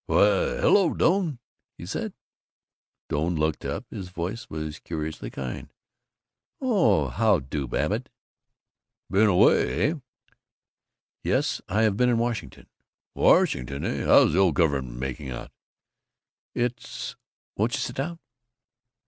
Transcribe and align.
"Why, 0.07 0.25
hello, 0.59 0.95
Doane," 0.95 1.37
he 1.77 1.85
said. 1.85 2.15
Doane 3.07 3.35
looked 3.35 3.63
up. 3.65 3.85
His 3.91 4.09
voice 4.09 4.49
was 4.49 4.79
curiously 4.79 5.29
kind. 5.29 5.71
"Oh! 6.59 7.09
How 7.09 7.37
do, 7.37 7.67
Babbitt." 7.67 8.09
"Been 9.11 9.27
away, 9.27 9.91
eh?" 9.91 9.95
"Yes, 11.23 11.61
I've 11.69 11.97
been 11.97 12.09
in 12.09 12.17
Washington." 12.17 12.65
"Washington, 13.13 13.85
eh? 13.85 14.03
How's 14.03 14.33
the 14.33 14.39
old 14.39 14.55
Government 14.55 14.97
making 14.97 15.29
out?" 15.29 15.51
"It's 16.55 17.15
Won't 17.55 17.75
you 17.75 17.79
sit 17.79 17.97
down?" 17.97 18.17